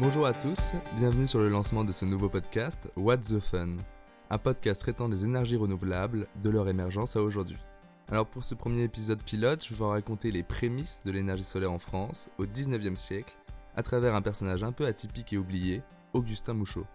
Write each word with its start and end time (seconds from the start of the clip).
Bonjour 0.00 0.24
à 0.24 0.32
tous, 0.32 0.72
bienvenue 0.96 1.26
sur 1.26 1.40
le 1.40 1.50
lancement 1.50 1.84
de 1.84 1.92
ce 1.92 2.06
nouveau 2.06 2.30
podcast 2.30 2.90
What's 2.96 3.28
the 3.28 3.38
Fun, 3.38 3.76
un 4.30 4.38
podcast 4.38 4.80
traitant 4.80 5.10
des 5.10 5.26
énergies 5.26 5.56
renouvelables 5.56 6.26
de 6.42 6.48
leur 6.48 6.70
émergence 6.70 7.16
à 7.16 7.20
aujourd'hui. 7.20 7.58
Alors 8.10 8.24
pour 8.24 8.42
ce 8.42 8.54
premier 8.54 8.82
épisode 8.82 9.22
pilote, 9.22 9.62
je 9.62 9.68
vais 9.68 9.76
vous 9.76 9.88
raconter 9.88 10.30
les 10.30 10.42
prémices 10.42 11.02
de 11.04 11.10
l'énergie 11.10 11.42
solaire 11.42 11.70
en 11.70 11.78
France 11.78 12.30
au 12.38 12.46
19e 12.46 12.96
siècle 12.96 13.36
à 13.76 13.82
travers 13.82 14.14
un 14.14 14.22
personnage 14.22 14.64
un 14.64 14.72
peu 14.72 14.86
atypique 14.86 15.34
et 15.34 15.36
oublié, 15.36 15.82
Augustin 16.14 16.54
Mouchot. 16.54 16.86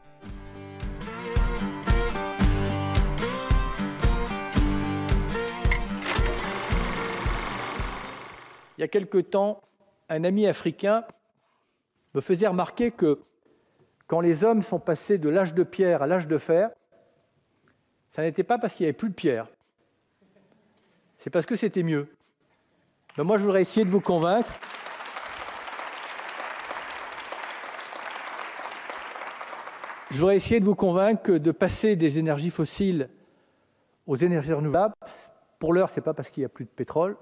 Il 8.80 8.82
y 8.82 8.84
a 8.84 8.88
quelque 8.88 9.20
temps, 9.20 9.62
un 10.10 10.24
ami 10.24 10.48
africain 10.48 11.04
me 12.16 12.22
faisait 12.22 12.48
remarquer 12.48 12.92
que 12.92 13.22
quand 14.08 14.22
les 14.22 14.44
hommes 14.44 14.64
sont 14.64 14.80
passés 14.80 15.18
de 15.18 15.30
l'âge 15.30 15.54
de 15.54 15.64
pierre 15.64 16.02
à 16.02 16.08
l'âge 16.08 16.28
de 16.28 16.38
fer, 16.38 16.70
ça 18.10 18.22
n'était 18.22 18.44
pas 18.44 18.58
parce 18.58 18.74
qu'il 18.74 18.86
n'y 18.86 18.88
avait 18.88 18.98
plus 18.98 19.10
de 19.10 19.14
pierre, 19.14 19.48
c'est 21.18 21.30
parce 21.30 21.46
que 21.46 21.56
c'était 21.56 21.84
mieux. 21.84 22.08
Mais 23.18 23.24
moi, 23.24 23.38
je 23.38 23.44
voudrais 23.44 23.62
essayer 23.62 23.86
de 23.86 23.90
vous 23.92 24.02
convaincre. 24.02 24.50
Je 30.12 30.20
voudrais 30.20 30.38
essayer 30.38 30.60
de 30.60 30.66
vous 30.66 30.76
convaincre 30.76 31.22
que 31.22 31.32
de 31.34 31.52
passer 31.52 31.96
des 31.96 32.20
énergies 32.20 32.52
fossiles 32.52 33.10
aux 34.08 34.16
énergies 34.16 34.54
renouvelables, 34.54 34.94
pour 35.60 35.74
l'heure, 35.74 35.90
ce 35.90 36.00
n'est 36.00 36.04
pas 36.04 36.14
parce 36.14 36.30
qu'il 36.30 36.42
n'y 36.42 36.46
a 36.46 36.50
plus 36.50 36.66
de 36.66 36.70
pétrole, 36.70 37.18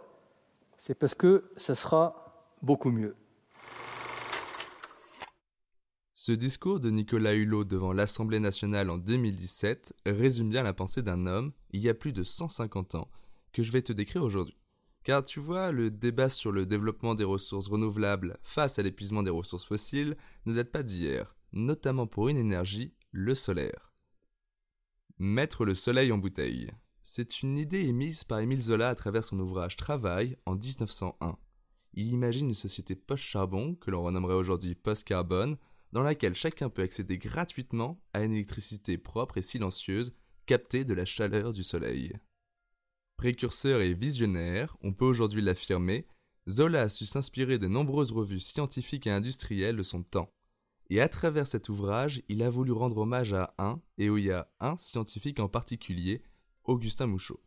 c'est 0.78 0.94
parce 0.94 1.16
que 1.16 1.52
ça 1.56 1.76
sera 1.76 2.52
beaucoup 2.62 2.92
mieux. 2.92 3.16
Ce 6.26 6.32
discours 6.32 6.80
de 6.80 6.90
Nicolas 6.90 7.34
Hulot 7.34 7.66
devant 7.66 7.92
l'Assemblée 7.92 8.40
nationale 8.40 8.90
en 8.90 8.98
2017 8.98 9.94
résume 10.06 10.50
bien 10.50 10.64
la 10.64 10.72
pensée 10.72 11.02
d'un 11.02 11.28
homme, 11.28 11.52
il 11.72 11.82
y 11.82 11.90
a 11.90 11.94
plus 11.94 12.14
de 12.14 12.24
150 12.24 12.96
ans, 12.96 13.12
que 13.52 13.62
je 13.62 13.74
vais 13.74 13.82
te 13.82 13.92
décrire 13.92 14.24
aujourd'hui. 14.24 14.56
Car 15.04 15.22
tu 15.22 15.42
vois, 15.42 15.74
le 15.74 15.92
débat 15.92 16.30
sur 16.30 16.54
le 16.54 16.66
développement 16.66 17.14
des 17.14 17.26
ressources 17.26 17.68
renouvelables 17.68 18.38
face 18.42 18.80
à 18.80 18.84
l'épuisement 18.84 19.22
des 19.22 19.32
ressources 19.32 19.66
fossiles 19.66 20.16
ne 20.46 20.54
date 20.54 20.72
pas 20.72 20.82
d'hier, 20.82 21.36
notamment 21.52 22.08
pour 22.08 22.30
une 22.30 22.38
énergie, 22.38 22.94
le 23.12 23.36
solaire. 23.36 23.92
Mettre 25.20 25.66
le 25.66 25.74
soleil 25.74 26.14
en 26.14 26.20
bouteille. 26.20 26.72
C'est 27.02 27.42
une 27.42 27.58
idée 27.58 27.82
émise 27.82 28.24
par 28.24 28.40
Émile 28.40 28.62
Zola 28.62 28.88
à 28.88 28.96
travers 28.96 29.26
son 29.26 29.42
ouvrage 29.42 29.76
Travail 29.76 30.38
en 30.46 30.56
1901. 30.56 31.38
Il 31.96 32.14
imagine 32.14 32.48
une 32.48 32.54
société 32.54 32.96
post-charbon, 32.96 33.76
que 33.76 33.92
l'on 33.92 34.04
renommerait 34.04 34.36
aujourd'hui 34.36 34.74
post-carbone, 34.74 35.58
dans 35.94 36.02
laquelle 36.02 36.34
chacun 36.34 36.70
peut 36.70 36.82
accéder 36.82 37.20
gratuitement 37.20 38.02
à 38.14 38.24
une 38.24 38.34
électricité 38.34 38.98
propre 38.98 39.38
et 39.38 39.44
silencieuse 39.44 40.16
captée 40.48 40.86
de 40.86 40.94
la 40.96 41.06
chaleur 41.06 41.54
du 41.54 41.62
soleil. 41.62 42.14
Précurseur 43.16 43.80
et 43.80 43.94
visionnaire, 43.94 44.76
on 44.82 44.92
peut 44.92 45.06
aujourd'hui 45.06 45.44
l'affirmer, 45.44 46.08
Zola 46.50 46.82
a 46.82 46.90
su 46.90 47.06
s'inspirer 47.06 47.60
de 47.60 47.68
nombreuses 47.68 48.12
revues 48.12 48.40
scientifiques 48.40 49.06
et 49.06 49.12
industrielles 49.12 49.78
de 49.78 49.84
son 49.84 50.02
temps. 50.02 50.34
Et 50.90 51.00
à 51.00 51.08
travers 51.08 51.46
cet 51.46 51.70
ouvrage, 51.70 52.24
il 52.28 52.42
a 52.42 52.50
voulu 52.50 52.72
rendre 52.72 52.98
hommage 52.98 53.34
à 53.34 53.54
un, 53.60 53.80
et 54.00 54.08
y 54.08 54.32
a 54.32 54.52
un 54.60 54.76
scientifique 54.78 55.40
en 55.40 55.48
particulier, 55.48 56.24
Augustin 56.64 57.06
Mouchot. 57.06 57.42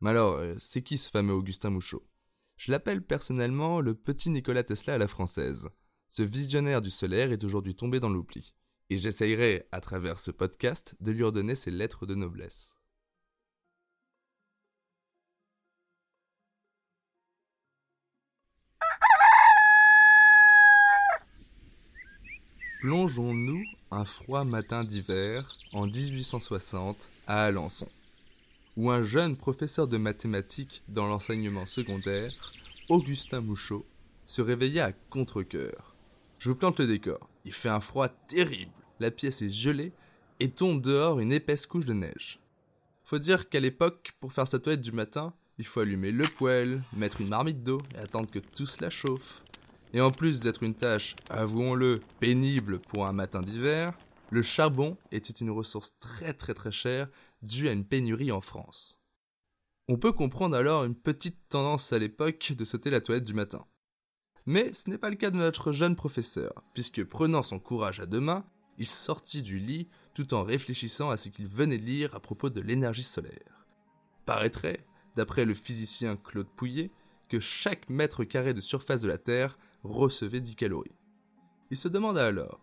Mais 0.00 0.10
alors, 0.10 0.36
euh, 0.36 0.54
c'est 0.56 0.82
qui 0.82 0.96
ce 0.96 1.10
fameux 1.10 1.34
Augustin 1.34 1.68
Mouchot 1.68 2.08
Je 2.56 2.72
l'appelle 2.72 3.04
personnellement 3.04 3.82
le 3.82 3.94
petit 3.94 4.30
Nikola 4.30 4.64
Tesla 4.64 4.94
à 4.94 4.98
la 4.98 5.06
française. 5.06 5.68
Ce 6.12 6.24
visionnaire 6.24 6.82
du 6.82 6.90
solaire 6.90 7.30
est 7.30 7.44
aujourd'hui 7.44 7.76
tombé 7.76 8.00
dans 8.00 8.08
l'oubli. 8.08 8.52
Et 8.90 8.96
j'essayerai, 8.96 9.68
à 9.70 9.80
travers 9.80 10.18
ce 10.18 10.32
podcast, 10.32 10.96
de 10.98 11.12
lui 11.12 11.22
redonner 11.22 11.54
ses 11.54 11.70
lettres 11.70 12.04
de 12.04 12.16
noblesse. 12.16 12.76
Plongeons-nous 22.80 23.62
un 23.92 24.04
froid 24.04 24.42
matin 24.42 24.82
d'hiver 24.82 25.44
en 25.72 25.86
1860 25.86 27.08
à 27.28 27.44
Alençon, 27.44 27.88
où 28.76 28.90
un 28.90 29.04
jeune 29.04 29.36
professeur 29.36 29.86
de 29.86 29.96
mathématiques 29.96 30.82
dans 30.88 31.06
l'enseignement 31.06 31.66
secondaire, 31.66 32.32
Augustin 32.88 33.42
Mouchot, 33.42 33.86
se 34.26 34.42
réveilla 34.42 34.86
à 34.86 34.92
contre-coeur. 34.92 35.89
Je 36.40 36.48
vous 36.48 36.56
plante 36.56 36.80
le 36.80 36.86
décor. 36.86 37.28
Il 37.44 37.52
fait 37.52 37.68
un 37.68 37.80
froid 37.80 38.08
terrible, 38.08 38.72
la 38.98 39.10
pièce 39.10 39.42
est 39.42 39.50
gelée 39.50 39.92
et 40.40 40.50
tombe 40.50 40.80
dehors 40.80 41.20
une 41.20 41.32
épaisse 41.32 41.66
couche 41.66 41.84
de 41.84 41.92
neige. 41.92 42.40
Faut 43.04 43.18
dire 43.18 43.50
qu'à 43.50 43.60
l'époque, 43.60 44.12
pour 44.20 44.32
faire 44.32 44.48
sa 44.48 44.58
toilette 44.58 44.80
du 44.80 44.90
matin, 44.90 45.34
il 45.58 45.66
faut 45.66 45.80
allumer 45.80 46.12
le 46.12 46.24
poêle, 46.24 46.80
mettre 46.96 47.20
une 47.20 47.28
marmite 47.28 47.62
d'eau 47.62 47.76
et 47.94 47.98
attendre 47.98 48.30
que 48.30 48.38
tout 48.38 48.64
cela 48.64 48.88
chauffe. 48.88 49.44
Et 49.92 50.00
en 50.00 50.10
plus 50.10 50.40
d'être 50.40 50.62
une 50.62 50.74
tâche, 50.74 51.14
avouons-le, 51.28 52.00
pénible 52.20 52.78
pour 52.78 53.06
un 53.06 53.12
matin 53.12 53.42
d'hiver, 53.42 53.92
le 54.30 54.42
charbon 54.42 54.96
était 55.12 55.34
une 55.34 55.50
ressource 55.50 55.98
très 55.98 56.32
très 56.32 56.54
très 56.54 56.72
chère 56.72 57.08
due 57.42 57.68
à 57.68 57.72
une 57.72 57.84
pénurie 57.84 58.32
en 58.32 58.40
France. 58.40 58.98
On 59.88 59.98
peut 59.98 60.12
comprendre 60.12 60.56
alors 60.56 60.84
une 60.84 60.94
petite 60.94 61.36
tendance 61.50 61.92
à 61.92 61.98
l'époque 61.98 62.54
de 62.56 62.64
sauter 62.64 62.88
la 62.88 63.02
toilette 63.02 63.24
du 63.24 63.34
matin. 63.34 63.66
Mais 64.50 64.72
ce 64.72 64.90
n'est 64.90 64.98
pas 64.98 65.10
le 65.10 65.14
cas 65.14 65.30
de 65.30 65.36
notre 65.36 65.70
jeune 65.70 65.94
professeur, 65.94 66.64
puisque 66.74 67.04
prenant 67.04 67.44
son 67.44 67.60
courage 67.60 68.00
à 68.00 68.06
deux 68.06 68.18
mains, 68.18 68.44
il 68.78 68.86
sortit 68.86 69.42
du 69.42 69.60
lit 69.60 69.86
tout 70.12 70.34
en 70.34 70.42
réfléchissant 70.42 71.08
à 71.08 71.16
ce 71.16 71.28
qu'il 71.28 71.46
venait 71.46 71.78
de 71.78 71.84
lire 71.84 72.16
à 72.16 72.18
propos 72.18 72.50
de 72.50 72.60
l'énergie 72.60 73.04
solaire. 73.04 73.64
Paraîtrait, 74.26 74.84
d'après 75.14 75.44
le 75.44 75.54
physicien 75.54 76.16
Claude 76.16 76.48
Pouillet, 76.48 76.90
que 77.28 77.38
chaque 77.38 77.88
mètre 77.88 78.24
carré 78.24 78.52
de 78.52 78.60
surface 78.60 79.02
de 79.02 79.08
la 79.08 79.18
Terre 79.18 79.56
recevait 79.84 80.40
10 80.40 80.56
calories. 80.56 80.98
Il 81.70 81.76
se 81.76 81.86
demanda 81.86 82.26
alors 82.26 82.60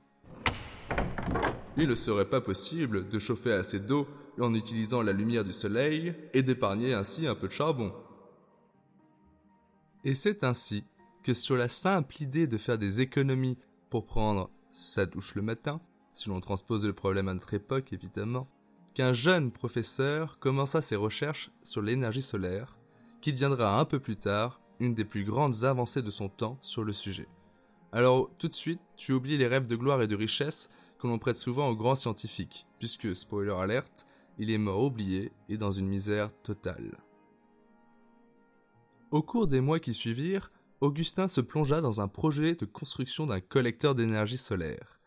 Il 1.77 1.87
ne 1.87 1.95
serait 1.95 2.29
pas 2.29 2.41
possible 2.41 3.07
de 3.07 3.17
chauffer 3.17 3.53
assez 3.53 3.79
d'eau 3.79 4.09
en 4.41 4.53
utilisant 4.53 5.03
la 5.03 5.13
lumière 5.13 5.45
du 5.45 5.53
soleil 5.53 6.13
et 6.33 6.43
d'épargner 6.43 6.93
ainsi 6.93 7.27
un 7.27 7.35
peu 7.35 7.47
de 7.47 7.53
charbon. 7.53 7.93
Et 10.03 10.15
c'est 10.15 10.43
ainsi 10.43 10.83
que 11.27 11.33
sur 11.33 11.57
la 11.57 11.67
simple 11.67 12.23
idée 12.23 12.47
de 12.47 12.57
faire 12.57 12.77
des 12.77 13.01
économies 13.01 13.57
pour 13.89 14.05
prendre 14.05 14.49
sa 14.71 15.05
douche 15.05 15.35
le 15.35 15.41
matin, 15.41 15.81
si 16.13 16.29
l'on 16.29 16.39
transpose 16.39 16.85
le 16.85 16.93
problème 16.93 17.27
à 17.27 17.33
notre 17.33 17.53
époque 17.53 17.91
évidemment, 17.91 18.47
qu'un 18.93 19.11
jeune 19.11 19.51
professeur 19.51 20.39
commença 20.39 20.81
ses 20.81 20.95
recherches 20.95 21.51
sur 21.63 21.81
l'énergie 21.81 22.21
solaire, 22.21 22.77
qui 23.19 23.33
deviendra 23.33 23.77
un 23.77 23.83
peu 23.83 23.99
plus 23.99 24.15
tard 24.15 24.61
une 24.79 24.93
des 24.93 25.03
plus 25.03 25.25
grandes 25.25 25.65
avancées 25.65 26.01
de 26.01 26.09
son 26.09 26.29
temps 26.29 26.57
sur 26.61 26.85
le 26.85 26.93
sujet. 26.93 27.27
Alors 27.91 28.31
tout 28.37 28.47
de 28.47 28.53
suite, 28.53 28.79
tu 28.95 29.11
oublies 29.11 29.37
les 29.37 29.47
rêves 29.47 29.67
de 29.67 29.75
gloire 29.75 30.01
et 30.01 30.07
de 30.07 30.15
richesse 30.15 30.69
que 30.97 31.07
l'on 31.07 31.19
prête 31.19 31.35
souvent 31.35 31.67
aux 31.67 31.75
grands 31.75 31.95
scientifiques, 31.95 32.67
puisque, 32.79 33.13
spoiler 33.13 33.51
alerte, 33.51 34.07
il 34.37 34.49
est 34.49 34.57
mort 34.57 34.81
oublié 34.81 35.33
et 35.49 35.57
dans 35.57 35.73
une 35.73 35.89
misère 35.89 36.31
totale. 36.41 36.97
Au 39.11 39.21
cours 39.21 39.47
des 39.47 39.59
mois 39.59 39.81
qui 39.81 39.93
suivirent, 39.93 40.51
Augustin 40.79 41.27
se 41.27 41.41
plongea 41.41 41.81
dans 41.81 42.01
un 42.01 42.07
projet 42.07 42.55
de 42.55 42.65
construction 42.65 43.25
d'un 43.25 43.39
collecteur 43.39 43.95
d'énergie 43.95 44.37
solaire. 44.37 44.99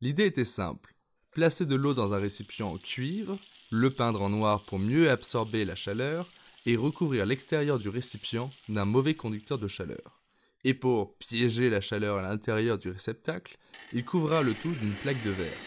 L'idée 0.00 0.26
était 0.26 0.44
simple, 0.44 0.94
placer 1.32 1.66
de 1.66 1.74
l'eau 1.74 1.92
dans 1.92 2.14
un 2.14 2.18
récipient 2.18 2.68
en 2.68 2.76
cuivre, 2.76 3.36
le 3.70 3.90
peindre 3.90 4.22
en 4.22 4.28
noir 4.28 4.62
pour 4.64 4.78
mieux 4.78 5.10
absorber 5.10 5.64
la 5.64 5.74
chaleur, 5.74 6.28
et 6.66 6.76
recouvrir 6.76 7.26
l'extérieur 7.26 7.78
du 7.78 7.88
récipient 7.88 8.50
d'un 8.68 8.84
mauvais 8.84 9.14
conducteur 9.14 9.58
de 9.58 9.68
chaleur. 9.68 10.22
Et 10.64 10.74
pour 10.74 11.16
piéger 11.16 11.70
la 11.70 11.80
chaleur 11.80 12.18
à 12.18 12.22
l'intérieur 12.22 12.78
du 12.78 12.90
réceptacle, 12.90 13.56
il 13.92 14.04
couvra 14.04 14.42
le 14.42 14.54
tout 14.54 14.72
d'une 14.72 14.92
plaque 14.92 15.22
de 15.24 15.30
verre. 15.30 15.58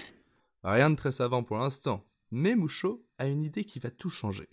Rien 0.63 0.91
de 0.91 0.95
très 0.95 1.11
savant 1.11 1.43
pour 1.43 1.57
l'instant, 1.57 2.05
mais 2.29 2.55
Mouchot 2.55 3.03
a 3.17 3.27
une 3.27 3.41
idée 3.41 3.63
qui 3.63 3.79
va 3.79 3.89
tout 3.89 4.09
changer. 4.09 4.47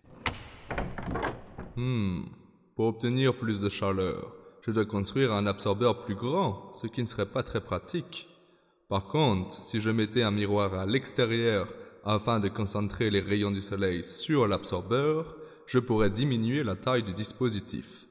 Hmm, 1.76 2.24
pour 2.74 2.86
obtenir 2.86 3.36
plus 3.36 3.60
de 3.60 3.68
chaleur, 3.68 4.37
je 4.68 4.72
dois 4.74 4.84
construire 4.84 5.32
un 5.32 5.46
absorbeur 5.46 6.02
plus 6.02 6.14
grand, 6.14 6.70
ce 6.74 6.86
qui 6.86 7.00
ne 7.00 7.06
serait 7.06 7.32
pas 7.32 7.42
très 7.42 7.62
pratique. 7.62 8.28
Par 8.90 9.06
contre, 9.06 9.50
si 9.50 9.80
je 9.80 9.88
mettais 9.88 10.22
un 10.22 10.30
miroir 10.30 10.74
à 10.74 10.84
l'extérieur 10.84 11.72
afin 12.04 12.38
de 12.38 12.48
concentrer 12.48 13.08
les 13.08 13.20
rayons 13.20 13.50
du 13.50 13.62
soleil 13.62 14.04
sur 14.04 14.46
l'absorbeur, 14.46 15.38
je 15.64 15.78
pourrais 15.78 16.10
diminuer 16.10 16.64
la 16.64 16.76
taille 16.76 17.02
du 17.02 17.14
dispositif. 17.14 18.08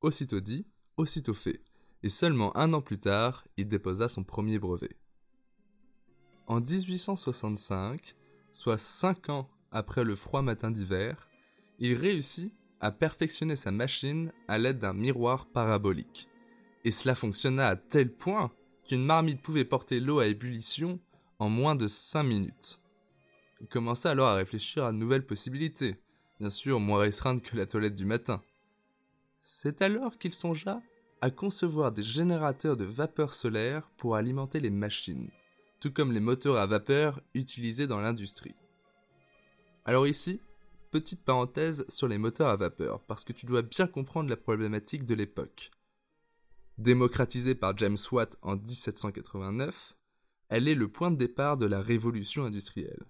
Aussitôt 0.00 0.40
dit, 0.40 0.66
aussitôt 0.96 1.32
fait, 1.32 1.60
et 2.02 2.08
seulement 2.08 2.56
un 2.56 2.72
an 2.72 2.80
plus 2.80 2.98
tard, 2.98 3.44
il 3.56 3.68
déposa 3.68 4.08
son 4.08 4.24
premier 4.24 4.58
brevet. 4.58 4.96
En 6.48 6.60
1865, 6.60 8.16
soit 8.50 8.78
cinq 8.78 9.28
ans 9.28 9.48
après 9.70 10.02
le 10.02 10.16
froid 10.16 10.42
matin 10.42 10.72
d'hiver, 10.72 11.30
il 11.78 11.94
réussit 11.94 12.52
à 12.80 12.90
perfectionner 12.90 13.56
sa 13.56 13.70
machine 13.70 14.32
à 14.46 14.58
l'aide 14.58 14.78
d'un 14.78 14.92
miroir 14.92 15.46
parabolique. 15.46 16.28
Et 16.84 16.90
cela 16.90 17.14
fonctionna 17.14 17.68
à 17.68 17.76
tel 17.76 18.12
point 18.12 18.52
qu'une 18.86 19.04
marmite 19.04 19.42
pouvait 19.42 19.64
porter 19.64 20.00
l'eau 20.00 20.20
à 20.20 20.26
ébullition 20.26 21.00
en 21.38 21.48
moins 21.48 21.74
de 21.74 21.88
5 21.88 22.22
minutes. 22.22 22.80
Il 23.60 23.66
commença 23.66 24.10
alors 24.10 24.28
à 24.28 24.34
réfléchir 24.34 24.84
à 24.84 24.92
de 24.92 24.96
nouvelles 24.96 25.26
possibilités, 25.26 25.96
bien 26.40 26.50
sûr 26.50 26.80
moins 26.80 27.00
restreintes 27.00 27.42
que 27.42 27.56
la 27.56 27.66
toilette 27.66 27.94
du 27.94 28.04
matin. 28.04 28.42
C'est 29.38 29.82
alors 29.82 30.18
qu'il 30.18 30.34
songea 30.34 30.80
à 31.20 31.30
concevoir 31.30 31.92
des 31.92 32.02
générateurs 32.02 32.76
de 32.76 32.84
vapeur 32.84 33.32
solaire 33.32 33.90
pour 33.96 34.14
alimenter 34.14 34.60
les 34.60 34.70
machines, 34.70 35.30
tout 35.80 35.92
comme 35.92 36.12
les 36.12 36.20
moteurs 36.20 36.56
à 36.56 36.66
vapeur 36.66 37.20
utilisés 37.34 37.86
dans 37.86 38.00
l'industrie. 38.00 38.54
Alors 39.84 40.06
ici, 40.06 40.40
petite 40.90 41.24
parenthèse 41.24 41.84
sur 41.88 42.08
les 42.08 42.18
moteurs 42.18 42.48
à 42.48 42.56
vapeur, 42.56 43.00
parce 43.02 43.24
que 43.24 43.32
tu 43.32 43.46
dois 43.46 43.62
bien 43.62 43.86
comprendre 43.86 44.30
la 44.30 44.36
problématique 44.36 45.04
de 45.06 45.14
l'époque. 45.14 45.70
Démocratisée 46.78 47.54
par 47.54 47.76
James 47.76 47.96
Watt 48.12 48.36
en 48.42 48.56
1789, 48.56 49.94
elle 50.48 50.68
est 50.68 50.74
le 50.74 50.88
point 50.88 51.10
de 51.10 51.16
départ 51.16 51.56
de 51.56 51.66
la 51.66 51.82
révolution 51.82 52.44
industrielle. 52.44 53.02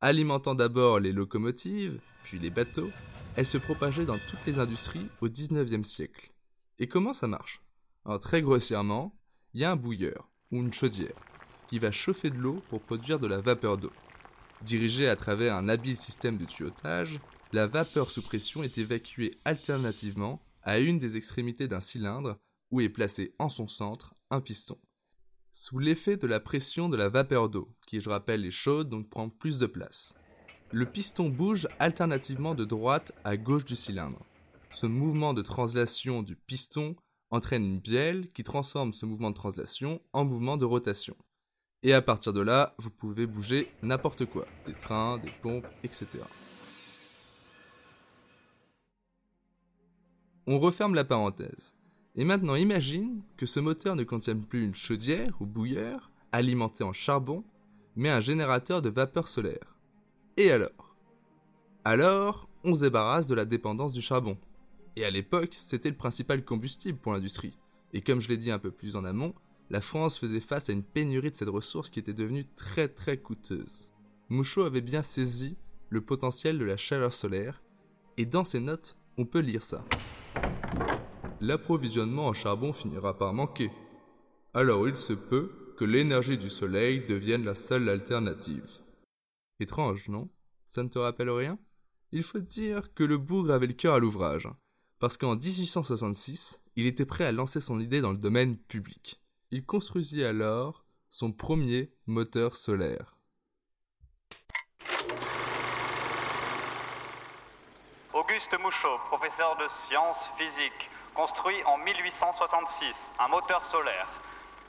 Alimentant 0.00 0.54
d'abord 0.54 0.98
les 0.98 1.12
locomotives, 1.12 2.00
puis 2.24 2.38
les 2.38 2.50
bateaux, 2.50 2.90
elle 3.36 3.46
se 3.46 3.58
propageait 3.58 4.04
dans 4.04 4.18
toutes 4.18 4.44
les 4.46 4.58
industries 4.58 5.08
au 5.20 5.28
19e 5.28 5.84
siècle. 5.84 6.32
Et 6.78 6.88
comment 6.88 7.12
ça 7.12 7.26
marche? 7.26 7.62
Très 8.20 8.42
grossièrement, 8.42 9.16
il 9.54 9.60
y 9.60 9.64
a 9.64 9.70
un 9.70 9.76
bouilleur, 9.76 10.28
ou 10.50 10.56
une 10.56 10.72
chaudière, 10.72 11.14
qui 11.68 11.78
va 11.78 11.92
chauffer 11.92 12.30
de 12.30 12.38
l'eau 12.38 12.62
pour 12.68 12.80
produire 12.80 13.20
de 13.20 13.26
la 13.26 13.40
vapeur 13.40 13.78
d'eau. 13.78 13.92
Dirigée 14.64 15.08
à 15.08 15.16
travers 15.16 15.54
un 15.54 15.68
habile 15.68 15.96
système 15.96 16.38
de 16.38 16.44
tuyautage, 16.44 17.20
la 17.52 17.66
vapeur 17.66 18.10
sous 18.10 18.22
pression 18.22 18.62
est 18.62 18.78
évacuée 18.78 19.32
alternativement 19.44 20.40
à 20.62 20.78
une 20.78 20.98
des 20.98 21.16
extrémités 21.16 21.66
d'un 21.66 21.80
cylindre 21.80 22.38
où 22.70 22.80
est 22.80 22.88
placé 22.88 23.34
en 23.38 23.48
son 23.48 23.66
centre 23.66 24.14
un 24.30 24.40
piston. 24.40 24.78
Sous 25.50 25.78
l'effet 25.78 26.16
de 26.16 26.26
la 26.26 26.40
pression 26.40 26.88
de 26.88 26.96
la 26.96 27.08
vapeur 27.08 27.48
d'eau, 27.48 27.74
qui 27.86 28.00
je 28.00 28.08
rappelle 28.08 28.46
est 28.46 28.50
chaude 28.50 28.88
donc 28.88 29.10
prend 29.10 29.28
plus 29.28 29.58
de 29.58 29.66
place, 29.66 30.14
le 30.70 30.86
piston 30.86 31.28
bouge 31.28 31.68
alternativement 31.78 32.54
de 32.54 32.64
droite 32.64 33.12
à 33.24 33.36
gauche 33.36 33.64
du 33.64 33.76
cylindre. 33.76 34.24
Ce 34.70 34.86
mouvement 34.86 35.34
de 35.34 35.42
translation 35.42 36.22
du 36.22 36.36
piston 36.36 36.96
entraîne 37.30 37.64
une 37.64 37.80
bielle 37.80 38.30
qui 38.32 38.44
transforme 38.44 38.92
ce 38.94 39.04
mouvement 39.04 39.30
de 39.30 39.36
translation 39.36 40.00
en 40.14 40.24
mouvement 40.24 40.56
de 40.56 40.64
rotation. 40.64 41.16
Et 41.84 41.92
à 41.92 42.02
partir 42.02 42.32
de 42.32 42.40
là, 42.40 42.74
vous 42.78 42.90
pouvez 42.90 43.26
bouger 43.26 43.68
n'importe 43.82 44.24
quoi, 44.26 44.46
des 44.66 44.72
trains, 44.72 45.18
des 45.18 45.32
pompes, 45.42 45.66
etc. 45.82 46.06
On 50.46 50.60
referme 50.60 50.94
la 50.94 51.04
parenthèse. 51.04 51.74
Et 52.14 52.24
maintenant 52.24 52.54
imagine 52.54 53.22
que 53.36 53.46
ce 53.46 53.58
moteur 53.58 53.96
ne 53.96 54.04
contienne 54.04 54.44
plus 54.44 54.64
une 54.64 54.74
chaudière 54.74 55.34
ou 55.40 55.46
bouilleur 55.46 56.10
alimenté 56.30 56.84
en 56.84 56.92
charbon, 56.92 57.44
mais 57.96 58.10
un 58.10 58.20
générateur 58.20 58.80
de 58.80 58.88
vapeur 58.88 59.26
solaire. 59.28 59.78
Et 60.36 60.50
alors? 60.50 60.96
Alors, 61.84 62.48
on 62.64 62.74
se 62.74 62.82
débarrasse 62.82 63.26
de 63.26 63.34
la 63.34 63.44
dépendance 63.44 63.92
du 63.92 64.00
charbon. 64.00 64.38
Et 64.94 65.04
à 65.04 65.10
l'époque, 65.10 65.50
c'était 65.52 65.90
le 65.90 65.96
principal 65.96 66.44
combustible 66.44 66.98
pour 66.98 67.12
l'industrie. 67.12 67.58
Et 67.92 68.02
comme 68.02 68.20
je 68.20 68.28
l'ai 68.28 68.36
dit 68.36 68.50
un 68.50 68.58
peu 68.58 68.70
plus 68.70 68.96
en 68.96 69.04
amont, 69.04 69.34
la 69.72 69.80
France 69.80 70.18
faisait 70.18 70.40
face 70.40 70.68
à 70.68 70.74
une 70.74 70.82
pénurie 70.82 71.30
de 71.30 71.36
cette 71.36 71.48
ressource 71.48 71.88
qui 71.88 71.98
était 71.98 72.12
devenue 72.12 72.44
très 72.44 72.88
très 72.88 73.16
coûteuse. 73.16 73.90
Mouchot 74.28 74.64
avait 74.64 74.82
bien 74.82 75.02
saisi 75.02 75.56
le 75.88 76.02
potentiel 76.02 76.58
de 76.58 76.64
la 76.66 76.76
chaleur 76.76 77.12
solaire, 77.14 77.62
et 78.18 78.26
dans 78.26 78.44
ses 78.44 78.60
notes, 78.60 78.98
on 79.16 79.24
peut 79.24 79.40
lire 79.40 79.62
ça. 79.62 79.82
L'approvisionnement 81.40 82.26
en 82.26 82.34
charbon 82.34 82.74
finira 82.74 83.16
par 83.16 83.32
manquer. 83.32 83.70
Alors 84.52 84.86
il 84.86 84.96
se 84.98 85.14
peut 85.14 85.50
que 85.78 85.86
l'énergie 85.86 86.36
du 86.36 86.50
soleil 86.50 87.06
devienne 87.06 87.44
la 87.44 87.54
seule 87.54 87.88
alternative. 87.88 88.78
Étrange, 89.58 90.10
non? 90.10 90.28
Ça 90.66 90.82
ne 90.82 90.90
te 90.90 90.98
rappelle 90.98 91.30
rien? 91.30 91.58
Il 92.12 92.22
faut 92.22 92.40
dire 92.40 92.92
que 92.92 93.04
le 93.04 93.16
bougre 93.16 93.52
avait 93.52 93.68
le 93.68 93.72
cœur 93.72 93.94
à 93.94 93.98
l'ouvrage, 93.98 94.48
parce 94.98 95.16
qu'en 95.16 95.34
1866, 95.34 96.60
il 96.76 96.84
était 96.84 97.06
prêt 97.06 97.24
à 97.24 97.32
lancer 97.32 97.62
son 97.62 97.80
idée 97.80 98.02
dans 98.02 98.12
le 98.12 98.18
domaine 98.18 98.58
public. 98.58 99.21
Il 99.54 99.66
construisit 99.66 100.24
alors 100.24 100.82
son 101.10 101.30
premier 101.30 101.92
moteur 102.06 102.56
solaire. 102.56 103.18
Auguste 108.14 108.58
Mouchot, 108.58 108.96
professeur 109.08 109.54
de 109.58 109.68
sciences 109.86 110.24
physiques, 110.38 110.88
construit 111.14 111.62
en 111.66 111.76
1866 111.84 112.94
un 113.18 113.28
moteur 113.28 113.62
solaire 113.70 114.08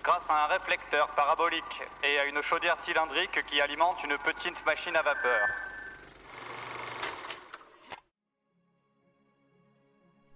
grâce 0.04 0.30
à 0.30 0.44
un 0.44 0.48
réflecteur 0.48 1.08
parabolique 1.16 1.82
et 2.04 2.20
à 2.20 2.26
une 2.28 2.42
chaudière 2.42 2.76
cylindrique 2.84 3.42
qui 3.50 3.62
alimente 3.62 4.04
une 4.04 4.18
petite 4.18 4.66
machine 4.66 4.98
à 4.98 5.02
vapeur. 5.02 5.48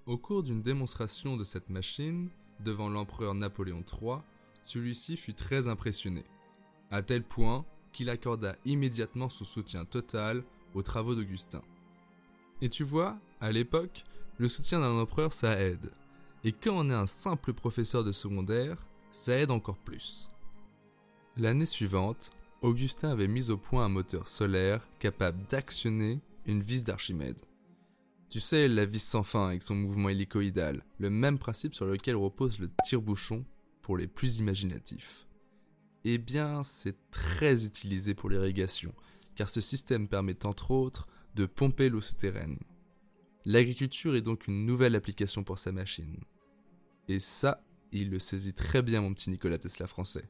Au 0.06 0.18
cours 0.18 0.42
d'une 0.42 0.62
démonstration 0.62 1.36
de 1.36 1.44
cette 1.44 1.70
machine, 1.70 2.30
devant 2.62 2.88
l'empereur 2.88 3.36
Napoléon 3.36 3.84
III, 3.84 4.22
celui-ci 4.68 5.16
fut 5.16 5.34
très 5.34 5.70
impressionné, 5.70 6.26
à 6.92 7.02
tel 7.02 7.24
point 7.24 7.66
qu'il 7.94 8.10
accorda 8.10 8.58
immédiatement 8.66 9.30
son 9.30 9.46
soutien 9.46 9.86
total 9.86 10.44
aux 10.74 10.82
travaux 10.82 11.16
d'Augustin. 11.16 11.62
Et 12.62 12.68
tu 12.68 12.84
vois, 12.84 13.18
à 13.40 13.52
l'époque, 13.52 14.04
le 14.38 14.50
soutien 14.50 14.82
d'un 14.82 15.00
empereur 15.00 15.32
ça 15.32 15.58
aide. 15.58 15.90
Et 16.44 16.52
quand 16.52 16.74
on 16.76 16.90
est 16.90 16.94
un 16.94 17.08
simple 17.08 17.54
professeur 17.54 18.04
de 18.04 18.12
secondaire, 18.12 18.86
ça 19.10 19.40
aide 19.40 19.52
encore 19.52 19.78
plus. 19.78 20.30
L'année 21.38 21.66
suivante, 21.66 22.32
Augustin 22.62 23.10
avait 23.10 23.30
mis 23.30 23.52
au 23.52 23.58
point 23.58 23.86
un 23.86 23.90
moteur 23.90 24.28
solaire 24.28 24.86
capable 25.00 25.46
d'actionner 25.46 26.20
une 26.46 26.62
vis 26.62 26.84
d'Archimède. 26.84 27.40
Tu 28.30 28.42
sais, 28.42 28.68
la 28.68 28.84
vis 28.84 29.04
sans 29.04 29.24
fin 29.24 29.48
avec 29.48 29.64
son 29.64 29.76
mouvement 29.76 30.10
hélicoïdal, 30.10 30.84
le 31.00 31.10
même 31.10 31.40
principe 31.40 31.74
sur 31.74 31.86
lequel 31.86 32.18
repose 32.18 32.60
le 32.60 32.70
tire-bouchon 32.84 33.46
les 33.96 34.08
plus 34.08 34.40
imaginatifs. 34.40 35.28
Eh 36.04 36.18
bien, 36.18 36.64
c'est 36.64 36.98
très 37.12 37.66
utilisé 37.66 38.14
pour 38.14 38.30
l'irrigation, 38.30 38.94
car 39.36 39.48
ce 39.48 39.62
système 39.62 40.08
permet 40.08 40.46
entre 40.46 40.72
autres 40.72 41.08
de 41.36 41.46
pomper 41.46 41.90
l'eau 41.90 42.02
souterraine. 42.02 42.60
L'agriculture 43.46 44.16
est 44.16 44.22
donc 44.22 44.48
une 44.48 44.66
nouvelle 44.66 44.96
application 44.96 45.44
pour 45.44 45.60
sa 45.60 45.72
machine. 45.72 46.18
Et 47.08 47.20
ça, 47.20 47.64
il 47.94 48.10
le 48.10 48.20
saisit 48.20 48.54
très 48.54 48.82
bien 48.82 49.00
mon 49.02 49.14
petit 49.14 49.30
Nicolas 49.30 49.58
Tesla 49.58 49.88
français. 49.88 50.30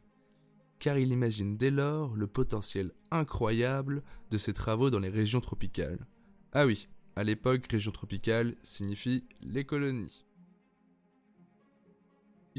Car 0.78 1.00
il 1.00 1.12
imagine 1.12 1.58
dès 1.58 1.72
lors 1.72 2.16
le 2.16 2.28
potentiel 2.28 2.92
incroyable 3.10 4.04
de 4.30 4.38
ses 4.38 4.54
travaux 4.54 4.92
dans 4.92 5.00
les 5.00 5.10
régions 5.10 5.42
tropicales. 5.42 6.06
Ah 6.52 6.68
oui, 6.68 6.88
à 7.16 7.24
l'époque, 7.24 7.66
région 7.72 7.92
tropicale 7.92 8.56
signifie 8.62 9.24
les 9.42 9.66
colonies. 9.66 10.27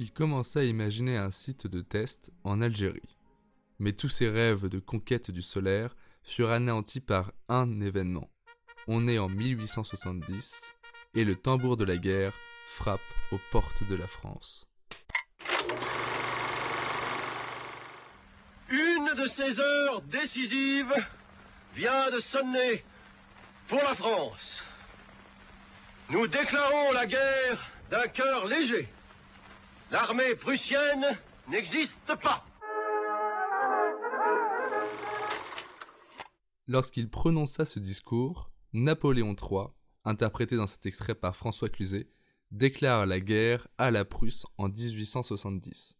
Il 0.00 0.12
commença 0.12 0.60
à 0.60 0.62
imaginer 0.62 1.16
un 1.16 1.32
site 1.32 1.66
de 1.66 1.80
test 1.80 2.30
en 2.44 2.60
Algérie. 2.60 3.16
Mais 3.80 3.90
tous 3.90 4.08
ses 4.08 4.28
rêves 4.28 4.68
de 4.68 4.78
conquête 4.78 5.32
du 5.32 5.42
solaire 5.42 5.96
furent 6.22 6.52
anéantis 6.52 7.00
par 7.00 7.32
un 7.48 7.80
événement. 7.80 8.30
On 8.86 9.08
est 9.08 9.18
en 9.18 9.28
1870 9.28 10.72
et 11.16 11.24
le 11.24 11.34
tambour 11.34 11.76
de 11.76 11.82
la 11.82 11.96
guerre 11.96 12.32
frappe 12.68 13.00
aux 13.32 13.40
portes 13.50 13.88
de 13.90 13.96
la 13.96 14.06
France. 14.06 14.68
Une 18.70 19.14
de 19.16 19.26
ces 19.26 19.58
heures 19.58 20.00
décisives 20.02 20.94
vient 21.74 22.08
de 22.12 22.20
sonner 22.20 22.84
pour 23.66 23.82
la 23.82 23.96
France. 23.96 24.62
Nous 26.08 26.28
déclarons 26.28 26.92
la 26.92 27.06
guerre 27.06 27.72
d'un 27.90 28.06
cœur 28.06 28.46
léger. 28.46 28.88
L'armée 29.90 30.34
prussienne 30.34 31.18
n'existe 31.50 32.14
pas. 32.22 32.44
Lorsqu'il 36.66 37.08
prononça 37.08 37.64
ce 37.64 37.78
discours, 37.78 38.50
Napoléon 38.74 39.34
III, 39.34 39.68
interprété 40.04 40.56
dans 40.56 40.66
cet 40.66 40.84
extrait 40.84 41.14
par 41.14 41.34
François 41.34 41.70
Cluzet, 41.70 42.10
déclare 42.50 43.06
la 43.06 43.18
guerre 43.18 43.66
à 43.78 43.90
la 43.90 44.04
Prusse 44.04 44.46
en 44.58 44.68
1870. 44.68 45.96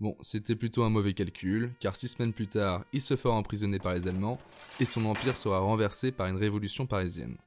Bon, 0.00 0.16
c'était 0.22 0.56
plutôt 0.56 0.82
un 0.82 0.90
mauvais 0.90 1.14
calcul, 1.14 1.72
car 1.78 1.94
six 1.94 2.08
semaines 2.08 2.32
plus 2.32 2.48
tard, 2.48 2.84
il 2.92 3.00
se 3.00 3.14
fera 3.14 3.34
emprisonner 3.34 3.78
par 3.78 3.94
les 3.94 4.08
Allemands, 4.08 4.40
et 4.80 4.84
son 4.84 5.04
empire 5.04 5.36
sera 5.36 5.60
renversé 5.60 6.10
par 6.10 6.26
une 6.26 6.36
révolution 6.36 6.86
parisienne. 6.86 7.38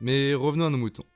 Mais 0.00 0.34
revenons 0.34 0.66
à 0.66 0.70
nos 0.70 0.76
moutons. 0.76 1.06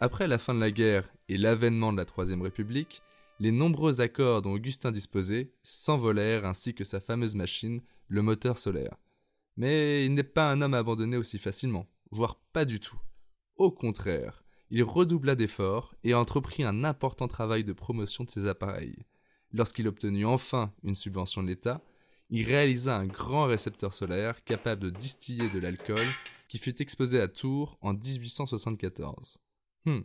Après 0.00 0.26
la 0.26 0.38
fin 0.38 0.54
de 0.54 0.60
la 0.60 0.72
guerre 0.72 1.08
et 1.28 1.36
l'avènement 1.36 1.92
de 1.92 1.98
la 1.98 2.04
Troisième 2.04 2.42
République, 2.42 3.02
les 3.40 3.52
nombreux 3.52 4.00
accords 4.00 4.42
dont 4.42 4.54
Augustin 4.54 4.90
disposait 4.90 5.52
s'envolèrent 5.62 6.44
ainsi 6.44 6.74
que 6.74 6.84
sa 6.84 7.00
fameuse 7.00 7.34
machine, 7.34 7.82
le 8.08 8.22
moteur 8.22 8.58
solaire. 8.58 8.96
Mais 9.56 10.04
il 10.06 10.14
n'est 10.14 10.22
pas 10.22 10.50
un 10.50 10.62
homme 10.62 10.74
abandonné 10.74 11.16
aussi 11.16 11.38
facilement, 11.38 11.88
voire 12.10 12.40
pas 12.52 12.64
du 12.64 12.80
tout. 12.80 12.98
Au 13.56 13.70
contraire, 13.70 14.44
il 14.70 14.82
redoubla 14.82 15.34
d'efforts 15.34 15.94
et 16.02 16.14
entreprit 16.14 16.64
un 16.64 16.84
important 16.84 17.28
travail 17.28 17.64
de 17.64 17.72
promotion 17.72 18.24
de 18.24 18.30
ses 18.30 18.46
appareils 18.46 19.04
Lorsqu'il 19.54 19.86
obtenu 19.86 20.26
enfin 20.26 20.74
une 20.82 20.96
subvention 20.96 21.40
de 21.40 21.46
l'État, 21.46 21.80
il 22.28 22.44
réalisa 22.44 22.96
un 22.96 23.06
grand 23.06 23.44
récepteur 23.44 23.94
solaire 23.94 24.42
capable 24.42 24.82
de 24.82 24.90
distiller 24.90 25.48
de 25.48 25.60
l'alcool 25.60 26.04
qui 26.48 26.58
fut 26.58 26.82
exposé 26.82 27.20
à 27.20 27.28
Tours 27.28 27.78
en 27.80 27.94
1874. 27.94 29.38
Hmm. 29.84 30.00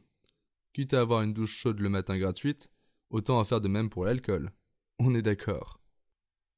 Quitte 0.74 0.94
à 0.94 1.02
avoir 1.02 1.24
une 1.24 1.34
douche 1.34 1.56
chaude 1.56 1.80
le 1.80 1.90
matin 1.90 2.20
gratuite, 2.20 2.70
autant 3.10 3.40
en 3.40 3.44
faire 3.44 3.62
de 3.62 3.68
même 3.68 3.90
pour 3.90 4.06
l'alcool. 4.06 4.52
On 5.00 5.16
est 5.16 5.22
d'accord. 5.22 5.80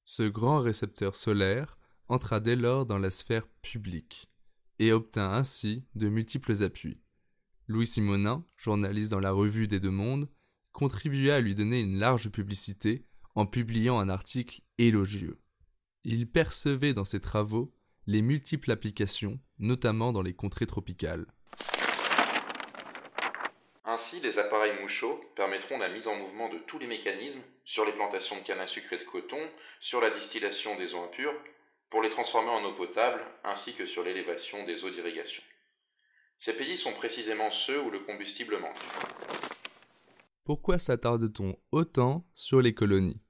Ce 0.05 0.23
grand 0.23 0.61
récepteur 0.61 1.15
solaire 1.15 1.77
entra 2.07 2.39
dès 2.39 2.55
lors 2.55 2.85
dans 2.85 2.97
la 2.97 3.11
sphère 3.11 3.47
publique 3.61 4.29
et 4.79 4.91
obtint 4.91 5.31
ainsi 5.31 5.85
de 5.95 6.09
multiples 6.09 6.63
appuis. 6.63 6.99
Louis 7.67 7.87
Simonin, 7.87 8.45
journaliste 8.57 9.11
dans 9.11 9.19
la 9.19 9.31
revue 9.31 9.67
des 9.67 9.79
Deux 9.79 9.91
Mondes, 9.91 10.27
contribua 10.73 11.35
à 11.35 11.41
lui 11.41 11.55
donner 11.55 11.79
une 11.79 11.99
large 11.99 12.29
publicité 12.29 13.05
en 13.35 13.45
publiant 13.45 13.99
un 13.99 14.09
article 14.09 14.61
élogieux. 14.77 15.39
Il 16.03 16.29
percevait 16.29 16.93
dans 16.93 17.05
ses 17.05 17.19
travaux 17.19 17.73
les 18.07 18.21
multiples 18.21 18.71
applications, 18.71 19.39
notamment 19.59 20.11
dans 20.11 20.23
les 20.23 20.33
contrées 20.33 20.65
tropicales. 20.65 21.27
Ainsi, 24.01 24.19
les 24.19 24.39
appareils 24.39 24.79
mouchots 24.81 25.21
permettront 25.35 25.77
la 25.77 25.87
mise 25.87 26.07
en 26.07 26.15
mouvement 26.15 26.49
de 26.49 26.57
tous 26.57 26.79
les 26.79 26.87
mécanismes 26.87 27.41
sur 27.65 27.85
les 27.85 27.91
plantations 27.91 28.35
de 28.35 28.43
canne 28.43 28.59
à 28.59 28.65
sucre 28.65 28.93
et 28.93 28.97
de 28.97 29.03
coton, 29.03 29.37
sur 29.79 30.01
la 30.01 30.09
distillation 30.09 30.75
des 30.75 30.95
eaux 30.95 31.03
impures, 31.03 31.35
pour 31.91 32.01
les 32.01 32.09
transformer 32.09 32.49
en 32.49 32.63
eau 32.63 32.73
potable, 32.73 33.21
ainsi 33.43 33.75
que 33.75 33.85
sur 33.85 34.03
l'élévation 34.03 34.65
des 34.65 34.83
eaux 34.83 34.89
d'irrigation. 34.89 35.43
Ces 36.39 36.53
pays 36.53 36.77
sont 36.77 36.93
précisément 36.93 37.51
ceux 37.51 37.79
où 37.79 37.91
le 37.91 37.99
combustible 37.99 38.57
manque. 38.57 38.75
Pourquoi 40.45 40.79
s'attarde-t-on 40.79 41.55
autant 41.71 42.25
sur 42.33 42.59
les 42.59 42.73
colonies? 42.73 43.21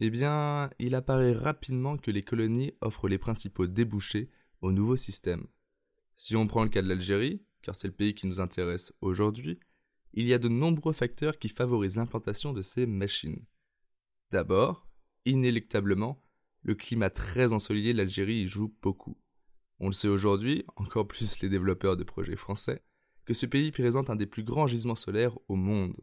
Eh 0.00 0.10
bien, 0.10 0.70
il 0.80 0.96
apparaît 0.96 1.34
rapidement 1.34 1.98
que 1.98 2.10
les 2.10 2.24
colonies 2.24 2.74
offrent 2.80 3.06
les 3.06 3.18
principaux 3.18 3.68
débouchés 3.68 4.28
au 4.60 4.72
nouveau 4.72 4.96
système. 4.96 5.46
Si 6.14 6.34
on 6.34 6.48
prend 6.48 6.64
le 6.64 6.70
cas 6.70 6.82
de 6.82 6.88
l'Algérie, 6.88 7.44
car 7.62 7.76
c'est 7.76 7.86
le 7.86 7.94
pays 7.94 8.16
qui 8.16 8.26
nous 8.26 8.40
intéresse 8.40 8.92
aujourd'hui, 9.00 9.60
il 10.14 10.26
y 10.26 10.34
a 10.34 10.38
de 10.38 10.48
nombreux 10.48 10.92
facteurs 10.92 11.38
qui 11.38 11.48
favorisent 11.48 11.96
l'implantation 11.96 12.52
de 12.52 12.62
ces 12.62 12.86
machines. 12.86 13.44
D'abord, 14.30 14.86
inéluctablement, 15.24 16.22
le 16.62 16.74
climat 16.74 17.10
très 17.10 17.52
ensoleillé 17.52 17.92
de 17.92 17.98
l'Algérie 17.98 18.42
y 18.42 18.46
joue 18.46 18.72
beaucoup. 18.80 19.16
On 19.80 19.88
le 19.88 19.92
sait 19.92 20.08
aujourd'hui, 20.08 20.64
encore 20.76 21.06
plus 21.06 21.40
les 21.42 21.48
développeurs 21.48 21.96
de 21.96 22.04
projets 22.04 22.36
français, 22.36 22.82
que 23.24 23.34
ce 23.34 23.46
pays 23.46 23.72
présente 23.72 24.08
un 24.08 24.16
des 24.16 24.26
plus 24.26 24.44
grands 24.44 24.66
gisements 24.66 24.94
solaires 24.94 25.36
au 25.48 25.56
monde. 25.56 26.00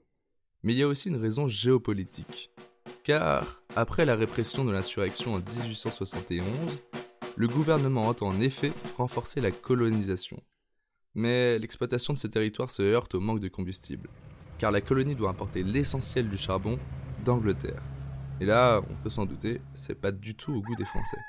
Mais 0.63 0.73
il 0.73 0.79
y 0.79 0.83
a 0.83 0.87
aussi 0.87 1.07
une 1.07 1.15
raison 1.15 1.47
géopolitique. 1.47 2.51
Car, 3.03 3.63
après 3.75 4.05
la 4.05 4.15
répression 4.15 4.65
de 4.65 4.71
l'insurrection 4.71 5.35
en 5.35 5.39
1871, 5.39 6.79
le 7.35 7.47
gouvernement 7.47 8.03
entend 8.03 8.27
en 8.27 8.41
effet 8.41 8.73
renforcer 8.97 9.41
la 9.41 9.51
colonisation. 9.51 10.43
Mais 11.13 11.59
l'exploitation 11.59 12.13
de 12.13 12.17
ces 12.17 12.29
territoires 12.29 12.69
se 12.69 12.81
heurte 12.81 13.15
au 13.15 13.19
manque 13.19 13.41
de 13.41 13.49
combustible, 13.49 14.09
car 14.59 14.71
la 14.71 14.81
colonie 14.81 15.15
doit 15.15 15.29
importer 15.29 15.63
l'essentiel 15.63 16.29
du 16.29 16.37
charbon 16.37 16.79
d'Angleterre. 17.25 17.83
Et 18.39 18.45
là, 18.45 18.81
on 18.89 18.95
peut 19.03 19.09
s'en 19.09 19.25
douter, 19.25 19.61
c'est 19.73 19.99
pas 19.99 20.11
du 20.11 20.35
tout 20.35 20.53
au 20.53 20.61
goût 20.61 20.75
des 20.75 20.85
Français. 20.85 21.19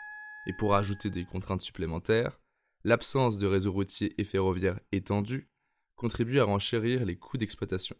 Et 0.46 0.52
pour 0.52 0.74
ajouter 0.74 1.10
des 1.10 1.24
contraintes 1.24 1.60
supplémentaires, 1.60 2.40
l'absence 2.84 3.38
de 3.38 3.46
réseau 3.46 3.72
routier 3.72 4.14
et 4.18 4.24
ferroviaire 4.24 4.80
étendu 4.92 5.48
contribue 5.96 6.40
à 6.40 6.44
renchérir 6.44 7.04
les 7.04 7.16
coûts 7.16 7.36
d'exploitation. 7.36 7.96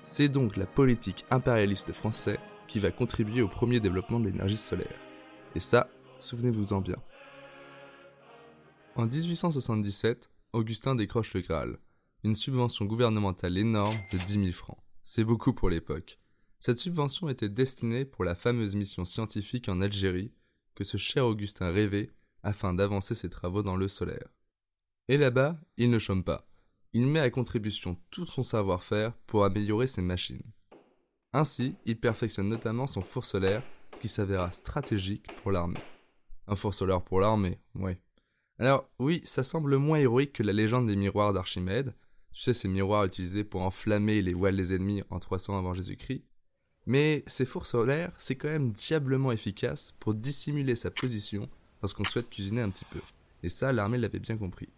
C'est 0.00 0.28
donc 0.28 0.56
la 0.56 0.66
politique 0.66 1.24
impérialiste 1.30 1.92
française 1.92 2.38
qui 2.66 2.78
va 2.78 2.90
contribuer 2.90 3.42
au 3.42 3.48
premier 3.48 3.80
développement 3.80 4.20
de 4.20 4.26
l'énergie 4.26 4.56
solaire. 4.56 5.00
Et 5.54 5.60
ça, 5.60 5.88
souvenez-vous-en 6.18 6.80
bien. 6.80 6.96
En 8.98 9.06
1877, 9.06 10.28
Augustin 10.52 10.96
décroche 10.96 11.32
le 11.34 11.40
Graal, 11.40 11.78
une 12.24 12.34
subvention 12.34 12.84
gouvernementale 12.84 13.56
énorme 13.56 13.94
de 14.10 14.18
10 14.18 14.32
000 14.32 14.50
francs. 14.50 14.76
C'est 15.04 15.22
beaucoup 15.22 15.52
pour 15.52 15.70
l'époque. 15.70 16.18
Cette 16.58 16.80
subvention 16.80 17.28
était 17.28 17.48
destinée 17.48 18.04
pour 18.04 18.24
la 18.24 18.34
fameuse 18.34 18.74
mission 18.74 19.04
scientifique 19.04 19.68
en 19.68 19.80
Algérie 19.80 20.32
que 20.74 20.82
ce 20.82 20.96
cher 20.96 21.26
Augustin 21.26 21.70
rêvait 21.70 22.10
afin 22.42 22.74
d'avancer 22.74 23.14
ses 23.14 23.30
travaux 23.30 23.62
dans 23.62 23.76
le 23.76 23.86
solaire. 23.86 24.34
Et 25.06 25.16
là-bas, 25.16 25.60
il 25.76 25.90
ne 25.90 26.00
chôme 26.00 26.24
pas. 26.24 26.48
Il 26.92 27.06
met 27.06 27.20
à 27.20 27.30
contribution 27.30 27.96
tout 28.10 28.26
son 28.26 28.42
savoir-faire 28.42 29.12
pour 29.28 29.44
améliorer 29.44 29.86
ses 29.86 30.02
machines. 30.02 30.42
Ainsi, 31.32 31.76
il 31.84 32.00
perfectionne 32.00 32.48
notamment 32.48 32.88
son 32.88 33.02
four 33.02 33.24
solaire 33.24 33.62
qui 34.00 34.08
s'avéra 34.08 34.50
stratégique 34.50 35.28
pour 35.36 35.52
l'armée. 35.52 35.84
Un 36.48 36.56
four 36.56 36.74
solaire 36.74 37.02
pour 37.02 37.20
l'armée, 37.20 37.60
ouais. 37.76 38.00
Alors 38.58 38.88
oui, 38.98 39.20
ça 39.24 39.44
semble 39.44 39.76
moins 39.76 39.98
héroïque 39.98 40.32
que 40.32 40.42
la 40.42 40.52
légende 40.52 40.88
des 40.88 40.96
miroirs 40.96 41.32
d'Archimède, 41.32 41.94
tu 42.32 42.42
sais 42.42 42.54
ces 42.54 42.68
miroirs 42.68 43.04
utilisés 43.04 43.44
pour 43.44 43.62
enflammer 43.62 44.20
les 44.20 44.34
voiles 44.34 44.56
des 44.56 44.74
ennemis 44.74 45.02
en 45.10 45.20
300 45.20 45.56
avant 45.56 45.74
Jésus-Christ, 45.74 46.24
mais 46.86 47.22
ces 47.26 47.44
fours 47.44 47.66
solaires, 47.66 48.12
c'est 48.18 48.34
quand 48.34 48.48
même 48.48 48.72
diablement 48.72 49.30
efficace 49.30 49.92
pour 50.00 50.14
dissimuler 50.14 50.74
sa 50.74 50.90
position 50.90 51.46
lorsqu'on 51.82 52.04
souhaite 52.04 52.30
cuisiner 52.30 52.62
un 52.62 52.70
petit 52.70 52.86
peu. 52.86 53.00
Et 53.42 53.48
ça, 53.48 53.72
l'armée 53.72 53.98
l'avait 53.98 54.18
bien 54.18 54.36
compris. 54.36 54.68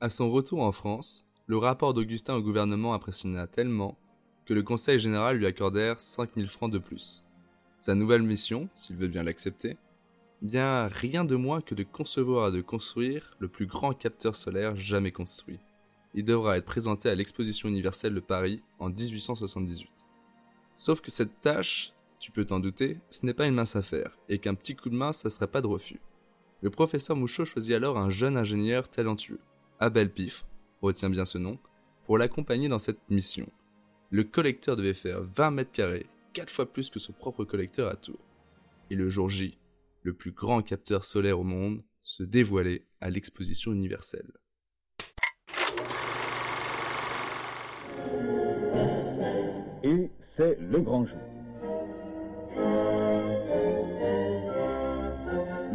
À 0.00 0.10
son 0.10 0.30
retour 0.30 0.62
en 0.62 0.72
France, 0.72 1.26
le 1.46 1.58
rapport 1.58 1.94
d'Augustin 1.94 2.34
au 2.34 2.42
gouvernement 2.42 2.94
impressionna 2.94 3.46
tellement 3.46 3.98
que 4.46 4.54
le 4.54 4.62
Conseil 4.62 4.98
général 4.98 5.36
lui 5.36 5.46
accordèrent 5.46 6.00
5000 6.00 6.48
francs 6.48 6.72
de 6.72 6.78
plus. 6.78 7.22
Sa 7.78 7.94
nouvelle 7.94 8.22
mission, 8.22 8.68
s'il 8.74 8.96
veut 8.96 9.08
bien 9.08 9.22
l'accepter, 9.22 9.76
bien 10.42 10.88
rien 10.88 11.24
de 11.24 11.36
moins 11.36 11.60
que 11.60 11.74
de 11.74 11.84
concevoir 11.84 12.48
et 12.48 12.56
de 12.56 12.60
construire 12.60 13.36
le 13.38 13.48
plus 13.48 13.66
grand 13.66 13.92
capteur 13.92 14.36
solaire 14.36 14.76
jamais 14.76 15.12
construit 15.12 15.60
il 16.14 16.24
devra 16.24 16.56
être 16.58 16.64
présenté 16.64 17.08
à 17.08 17.14
l'exposition 17.14 17.68
universelle 17.68 18.14
de 18.14 18.20
Paris 18.20 18.62
en 18.78 18.88
1878. 18.88 19.88
Sauf 20.74 21.00
que 21.00 21.10
cette 21.10 21.40
tâche, 21.40 21.92
tu 22.18 22.32
peux 22.32 22.44
t'en 22.44 22.60
douter, 22.60 22.98
ce 23.10 23.26
n'est 23.26 23.34
pas 23.34 23.46
une 23.46 23.54
mince 23.54 23.76
affaire, 23.76 24.18
et 24.28 24.38
qu'un 24.38 24.54
petit 24.54 24.74
coup 24.74 24.90
de 24.90 24.96
main, 24.96 25.12
ça 25.12 25.30
serait 25.30 25.46
pas 25.46 25.60
de 25.60 25.66
refus. 25.66 26.00
Le 26.60 26.70
professeur 26.70 27.16
Mouchot 27.16 27.44
choisit 27.44 27.74
alors 27.74 27.98
un 27.98 28.10
jeune 28.10 28.36
ingénieur 28.36 28.88
talentueux, 28.88 29.40
Abel 29.78 30.10
Pif, 30.10 30.44
retiens 30.82 31.10
bien 31.10 31.24
ce 31.24 31.38
nom, 31.38 31.58
pour 32.04 32.18
l'accompagner 32.18 32.68
dans 32.68 32.78
cette 32.78 33.08
mission. 33.10 33.46
Le 34.10 34.24
collecteur 34.24 34.76
devait 34.76 34.94
faire 34.94 35.22
20 35.22 35.50
mètres 35.52 35.72
carrés, 35.72 36.06
4 36.32 36.50
fois 36.50 36.72
plus 36.72 36.90
que 36.90 36.98
son 36.98 37.12
propre 37.12 37.44
collecteur 37.44 37.88
à 37.88 37.96
Tours. 37.96 38.24
Et 38.90 38.94
le 38.94 39.08
jour 39.08 39.28
J, 39.28 39.58
le 40.02 40.14
plus 40.14 40.32
grand 40.32 40.62
capteur 40.62 41.04
solaire 41.04 41.40
au 41.40 41.44
monde, 41.44 41.82
se 42.02 42.22
dévoilait 42.22 42.86
à 43.00 43.10
l'exposition 43.10 43.72
universelle. 43.72 44.32
c'est 50.38 50.56
le 50.60 50.80
grand 50.80 51.04
jour. 51.04 51.18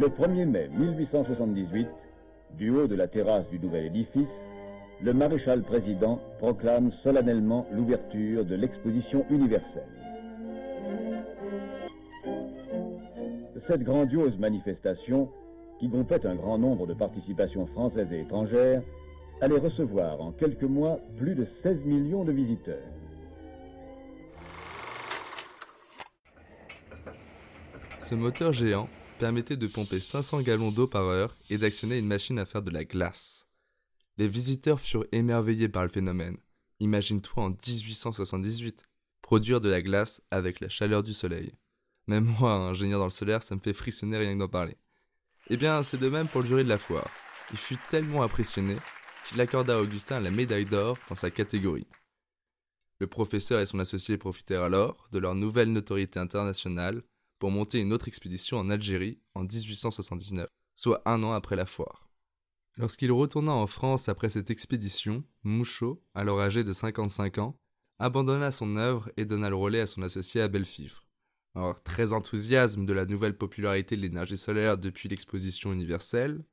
Le 0.00 0.08
1er 0.08 0.46
mai 0.46 0.68
1878, 0.68 1.86
du 2.56 2.70
haut 2.70 2.86
de 2.86 2.94
la 2.94 3.06
terrasse 3.06 3.48
du 3.50 3.58
nouvel 3.58 3.86
édifice, 3.86 4.34
le 5.02 5.12
maréchal 5.12 5.62
président 5.62 6.18
proclame 6.38 6.92
solennellement 7.02 7.66
l'ouverture 7.72 8.46
de 8.46 8.54
l'exposition 8.54 9.26
universelle. 9.28 10.13
Cette 13.66 13.82
grandiose 13.82 14.36
manifestation, 14.36 15.30
qui 15.80 15.88
groupait 15.88 16.26
un 16.26 16.34
grand 16.34 16.58
nombre 16.58 16.86
de 16.86 16.92
participations 16.92 17.66
françaises 17.66 18.12
et 18.12 18.20
étrangères, 18.20 18.82
allait 19.40 19.58
recevoir 19.58 20.20
en 20.20 20.32
quelques 20.32 20.64
mois 20.64 21.00
plus 21.16 21.34
de 21.34 21.46
16 21.62 21.86
millions 21.86 22.24
de 22.24 22.32
visiteurs. 22.32 22.84
Ce 27.98 28.14
moteur 28.14 28.52
géant 28.52 28.90
permettait 29.18 29.56
de 29.56 29.66
pomper 29.66 29.98
500 29.98 30.42
gallons 30.42 30.70
d'eau 30.70 30.86
par 30.86 31.04
heure 31.04 31.34
et 31.48 31.56
d'actionner 31.56 31.98
une 31.98 32.06
machine 32.06 32.38
à 32.38 32.44
faire 32.44 32.60
de 32.60 32.70
la 32.70 32.84
glace. 32.84 33.48
Les 34.18 34.28
visiteurs 34.28 34.78
furent 34.78 35.06
émerveillés 35.10 35.70
par 35.70 35.84
le 35.84 35.88
phénomène. 35.88 36.36
Imagine-toi 36.80 37.44
en 37.44 37.48
1878, 37.48 38.84
produire 39.22 39.62
de 39.62 39.70
la 39.70 39.80
glace 39.80 40.20
avec 40.30 40.60
la 40.60 40.68
chaleur 40.68 41.02
du 41.02 41.14
soleil. 41.14 41.54
Même 42.06 42.34
moi, 42.38 42.52
ingénieur 42.52 42.98
dans 42.98 43.06
le 43.06 43.10
solaire, 43.10 43.42
ça 43.42 43.54
me 43.54 43.60
fait 43.60 43.72
frissonner 43.72 44.18
rien 44.18 44.34
que 44.34 44.38
d'en 44.38 44.48
parler. 44.48 44.76
Eh 45.48 45.56
bien, 45.56 45.82
c'est 45.82 45.98
de 45.98 46.08
même 46.08 46.28
pour 46.28 46.42
le 46.42 46.46
jury 46.46 46.64
de 46.64 46.68
la 46.68 46.78
foire. 46.78 47.10
Il 47.50 47.56
fut 47.56 47.78
tellement 47.88 48.22
impressionné 48.22 48.76
qu'il 49.26 49.40
accorda 49.40 49.76
à 49.76 49.80
Augustin 49.80 50.20
la 50.20 50.30
médaille 50.30 50.66
d'or 50.66 50.98
dans 51.08 51.14
sa 51.14 51.30
catégorie. 51.30 51.86
Le 53.00 53.06
professeur 53.06 53.60
et 53.60 53.66
son 53.66 53.78
associé 53.78 54.16
profitèrent 54.16 54.62
alors 54.62 55.08
de 55.12 55.18
leur 55.18 55.34
nouvelle 55.34 55.72
notoriété 55.72 56.18
internationale 56.18 57.02
pour 57.38 57.50
monter 57.50 57.80
une 57.80 57.92
autre 57.92 58.08
expédition 58.08 58.58
en 58.58 58.70
Algérie 58.70 59.18
en 59.34 59.42
1879, 59.42 60.48
soit 60.74 61.02
un 61.04 61.22
an 61.22 61.32
après 61.32 61.56
la 61.56 61.66
foire. 61.66 62.08
Lorsqu'il 62.76 63.12
retourna 63.12 63.52
en 63.52 63.66
France 63.66 64.08
après 64.08 64.30
cette 64.30 64.50
expédition, 64.50 65.24
Mouchot, 65.42 66.02
alors 66.14 66.40
âgé 66.40 66.64
de 66.64 66.72
55 66.72 67.38
ans, 67.38 67.58
abandonna 67.98 68.50
son 68.50 68.76
œuvre 68.76 69.10
et 69.16 69.24
donna 69.24 69.48
le 69.48 69.56
relais 69.56 69.80
à 69.80 69.86
son 69.86 70.02
associé 70.02 70.40
Abel 70.40 70.64
Fifre. 70.64 71.04
Alors, 71.54 71.80
très 71.82 72.12
enthousiasme 72.12 72.84
de 72.84 72.92
la 72.92 73.06
nouvelle 73.06 73.36
popularité 73.36 73.96
de 73.96 74.00
l'énergie 74.00 74.36
solaire 74.36 74.76
depuis 74.76 75.08
l'exposition 75.08 75.72
universelle, 75.72 76.44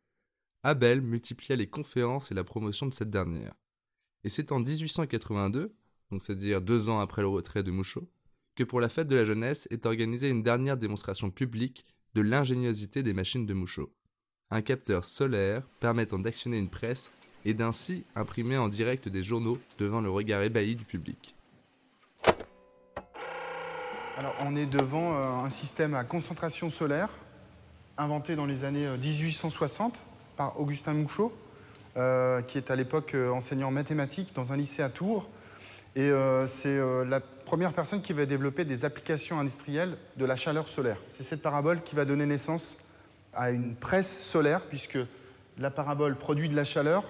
Abel 0.64 1.02
multiplia 1.02 1.56
les 1.56 1.68
conférences 1.68 2.32
et 2.32 2.36
la 2.36 2.44
promotion 2.44 2.86
de 2.86 2.94
cette 2.94 3.10
dernière. 3.10 3.56
Et 4.24 4.30
c'est 4.30 4.52
en 4.52 4.60
1882, 4.60 5.74
donc 6.12 6.22
c'est-à-dire 6.22 6.62
deux 6.62 6.90
ans 6.90 7.00
après 7.00 7.24
le 7.24 7.28
retrait 7.28 7.64
de 7.64 7.72
Mouchot, 7.72 8.08
que 8.56 8.64
pour 8.64 8.80
la 8.80 8.90
fête 8.90 9.08
de 9.08 9.16
la 9.16 9.24
jeunesse 9.24 9.68
est 9.72 9.88
organisée 9.88 10.30
une 10.30 10.44
dernière 10.44 10.78
démonstration 10.78 11.32
publique 11.32 11.86
de 12.14 12.22
l'ingéniosité 12.22 13.02
des 13.02 13.14
machines 13.14 13.48
de 13.48 13.54
Mouchot. 13.56 13.92
Un 14.52 14.62
capteur 14.62 15.06
solaire 15.06 15.68
permettant 15.80 16.20
d'actionner 16.20 16.60
une 16.60 16.70
presse 16.70 17.12
et 17.46 17.56
d'ainsi 17.56 18.04
imprimer 18.16 18.58
en 18.58 18.68
direct 18.68 19.08
des 19.08 19.24
journaux 19.24 19.58
devant 19.80 20.02
le 20.02 20.12
regard 20.12 20.44
ébahi 20.44 20.76
du 20.76 20.86
public. 20.86 21.34
On 24.40 24.56
est 24.56 24.66
devant 24.66 25.14
euh, 25.14 25.46
un 25.46 25.50
système 25.50 25.94
à 25.96 26.04
concentration 26.04 26.70
solaire 26.70 27.10
inventé 27.98 28.36
dans 28.36 28.46
les 28.46 28.64
années 28.64 28.86
1860 28.86 29.94
euh, 29.94 29.98
par 30.38 30.60
Augustin 30.60 30.94
Mouchot, 30.94 31.34
euh, 31.98 32.42
qui 32.42 32.58
est 32.58 32.72
à 32.72 32.76
l'époque 32.76 33.16
enseignant 33.16 33.72
mathématiques 33.72 34.34
dans 34.36 34.54
un 34.54 34.58
lycée 34.58 34.84
à 34.84 34.90
Tours. 34.90 35.28
Et 35.96 36.10
c'est 36.48 36.80
la 37.06 37.20
première 37.20 37.74
personne 37.74 38.02
qui 38.02 38.14
va 38.14 38.26
développer 38.26 38.64
des 38.64 38.86
applications 38.86 39.42
industrielles 39.42 39.98
de 40.16 40.24
la 40.24 40.38
chaleur 40.38 40.70
solaire. 40.70 40.96
C'est 41.12 41.24
cette 41.24 41.42
parabole 41.42 41.82
qui 41.82 41.98
va 41.98 42.06
donner 42.06 42.26
naissance 42.26 42.78
à 43.34 43.52
une 43.52 43.76
presse 43.76 44.22
solaire, 44.22 44.62
puisque 44.62 44.98
la 45.58 45.70
parabole 45.70 46.16
produit 46.16 46.48
de 46.48 46.56
la 46.56 46.64
chaleur 46.64 47.04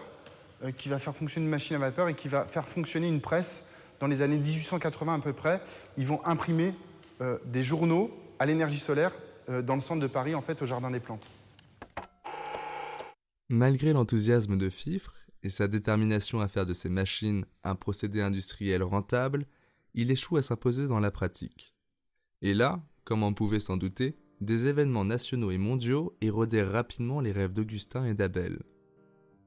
qui 0.77 0.89
va 0.89 0.98
faire 0.98 1.15
fonctionner 1.15 1.46
une 1.46 1.51
machine 1.51 1.75
à 1.75 1.80
vapeur 1.80 2.10
et 2.10 2.15
qui 2.15 2.27
va 2.27 2.46
faire 2.46 2.68
fonctionner 2.68 3.08
une 3.08 3.22
presse 3.22 3.68
dans 4.00 4.08
les 4.08 4.24
années 4.24 4.39
1880 4.39 5.13
à 5.13 5.20
peu 5.20 5.34
près. 5.34 5.62
Ils 6.00 6.08
vont 6.08 6.22
imprimer 6.25 6.74
euh, 7.21 7.37
des 7.45 7.61
journaux 7.61 8.09
à 8.39 8.45
l'énergie 8.45 8.79
solaire 8.79 9.13
euh, 9.49 9.61
dans 9.61 9.75
le 9.75 9.81
centre 9.81 10.01
de 10.01 10.07
Paris, 10.07 10.33
en 10.33 10.41
fait, 10.41 10.61
au 10.61 10.65
Jardin 10.65 10.89
des 10.89 10.99
Plantes. 10.99 11.29
Malgré 13.49 13.93
l'enthousiasme 13.93 14.57
de 14.57 14.69
Fifre 14.69 15.13
et 15.43 15.49
sa 15.49 15.67
détermination 15.67 16.41
à 16.41 16.47
faire 16.47 16.65
de 16.65 16.73
ces 16.73 16.89
machines 16.89 17.45
un 17.63 17.75
procédé 17.75 18.21
industriel 18.21 18.81
rentable, 18.81 19.45
il 19.93 20.09
échoue 20.09 20.37
à 20.37 20.41
s'imposer 20.41 20.87
dans 20.87 20.99
la 20.99 21.11
pratique. 21.11 21.75
Et 22.41 22.53
là, 22.53 22.81
comme 23.03 23.23
on 23.23 23.33
pouvait 23.33 23.59
s'en 23.59 23.77
douter, 23.77 24.15
des 24.39 24.65
événements 24.65 25.05
nationaux 25.05 25.51
et 25.51 25.57
mondiaux 25.57 26.15
érodèrent 26.21 26.71
rapidement 26.71 27.19
les 27.19 27.31
rêves 27.31 27.53
d'Augustin 27.53 28.05
et 28.05 28.15
d'Abel. 28.15 28.63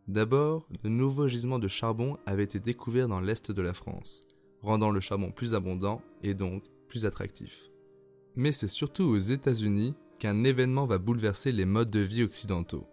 D'abord, 0.06 0.68
de 0.82 0.88
nouveaux 0.88 1.26
gisements 1.26 1.58
de 1.58 1.66
charbon 1.66 2.18
avaient 2.26 2.44
été 2.44 2.60
découverts 2.60 3.08
dans 3.08 3.20
l'est 3.20 3.50
de 3.50 3.62
la 3.62 3.74
France, 3.74 4.20
rendant 4.60 4.90
le 4.90 5.00
charbon 5.00 5.32
plus 5.32 5.54
abondant 5.54 6.02
et 6.22 6.34
donc 6.34 6.62
attractif. 7.02 7.70
Mais 8.36 8.52
c'est 8.52 8.68
surtout 8.68 9.04
aux 9.04 9.18
États-Unis 9.18 9.94
qu'un 10.18 10.44
événement 10.44 10.86
va 10.86 10.98
bouleverser 10.98 11.52
les 11.52 11.64
modes 11.64 11.90
de 11.90 12.00
vie 12.00 12.22
occidentaux, 12.22 12.86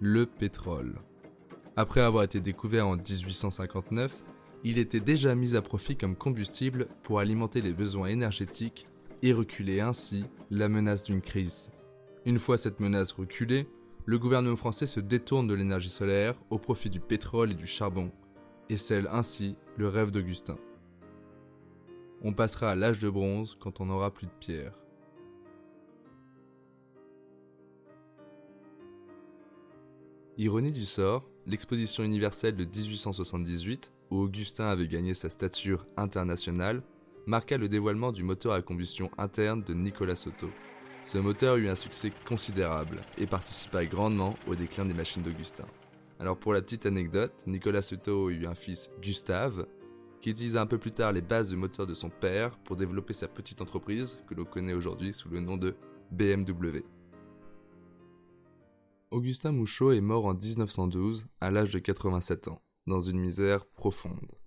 le 0.00 0.26
pétrole. 0.26 1.00
Après 1.76 2.00
avoir 2.00 2.24
été 2.24 2.40
découvert 2.40 2.86
en 2.86 2.96
1859, 2.96 4.24
il 4.64 4.78
était 4.78 5.00
déjà 5.00 5.34
mis 5.34 5.56
à 5.56 5.62
profit 5.62 5.96
comme 5.96 6.16
combustible 6.16 6.88
pour 7.02 7.18
alimenter 7.18 7.60
les 7.60 7.72
besoins 7.72 8.08
énergétiques 8.08 8.86
et 9.22 9.32
reculer 9.32 9.80
ainsi 9.80 10.24
la 10.50 10.68
menace 10.68 11.02
d'une 11.02 11.20
crise. 11.20 11.70
Une 12.26 12.38
fois 12.38 12.56
cette 12.56 12.80
menace 12.80 13.12
reculée, 13.12 13.68
le 14.06 14.18
gouvernement 14.18 14.56
français 14.56 14.86
se 14.86 15.00
détourne 15.00 15.46
de 15.46 15.54
l'énergie 15.54 15.88
solaire 15.88 16.34
au 16.50 16.58
profit 16.58 16.90
du 16.90 17.00
pétrole 17.00 17.52
et 17.52 17.54
du 17.54 17.66
charbon, 17.66 18.10
et 18.68 18.76
scelle 18.76 19.08
ainsi 19.12 19.56
le 19.76 19.88
rêve 19.88 20.10
d'Augustin. 20.10 20.56
On 22.22 22.34
passera 22.34 22.70
à 22.70 22.74
l'âge 22.74 22.98
de 22.98 23.08
bronze 23.08 23.56
quand 23.58 23.80
on 23.80 23.86
n'aura 23.86 24.12
plus 24.12 24.26
de 24.26 24.32
pierre. 24.38 24.74
Ironie 30.36 30.70
du 30.70 30.84
sort, 30.84 31.28
l'exposition 31.46 32.04
universelle 32.04 32.56
de 32.56 32.64
1878, 32.64 33.92
où 34.10 34.18
Augustin 34.18 34.68
avait 34.68 34.88
gagné 34.88 35.14
sa 35.14 35.30
stature 35.30 35.86
internationale, 35.96 36.82
marqua 37.26 37.56
le 37.56 37.68
dévoilement 37.68 38.12
du 38.12 38.22
moteur 38.22 38.52
à 38.52 38.62
combustion 38.62 39.10
interne 39.16 39.62
de 39.62 39.72
Nicolas 39.72 40.16
Soto. 40.16 40.50
Ce 41.02 41.16
moteur 41.16 41.56
eut 41.56 41.68
un 41.68 41.74
succès 41.74 42.12
considérable 42.26 42.98
et 43.16 43.26
participa 43.26 43.84
grandement 43.86 44.34
au 44.46 44.54
déclin 44.54 44.84
des 44.84 44.94
machines 44.94 45.22
d'Augustin. 45.22 45.66
Alors 46.18 46.36
pour 46.36 46.52
la 46.52 46.60
petite 46.60 46.84
anecdote, 46.84 47.32
Nicolas 47.46 47.82
Soto 47.82 48.28
eut 48.28 48.46
un 48.46 48.54
fils 48.54 48.90
Gustave, 49.00 49.66
qui 50.20 50.30
utilisa 50.30 50.60
un 50.60 50.66
peu 50.66 50.78
plus 50.78 50.92
tard 50.92 51.12
les 51.12 51.22
bases 51.22 51.48
du 51.48 51.56
moteur 51.56 51.86
de 51.86 51.94
son 51.94 52.10
père 52.10 52.58
pour 52.58 52.76
développer 52.76 53.12
sa 53.12 53.28
petite 53.28 53.60
entreprise 53.60 54.20
que 54.26 54.34
l'on 54.34 54.44
connaît 54.44 54.74
aujourd'hui 54.74 55.14
sous 55.14 55.28
le 55.28 55.40
nom 55.40 55.56
de 55.56 55.74
BMW. 56.10 56.84
Augustin 59.10 59.52
Mouchot 59.52 59.92
est 59.92 60.00
mort 60.00 60.26
en 60.26 60.34
1912 60.34 61.26
à 61.40 61.50
l'âge 61.50 61.72
de 61.72 61.78
87 61.78 62.48
ans, 62.48 62.62
dans 62.86 63.00
une 63.00 63.18
misère 63.18 63.66
profonde. 63.66 64.38